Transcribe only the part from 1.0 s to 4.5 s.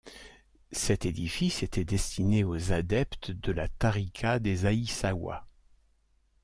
édifice était destiné aux adeptes de la tariqa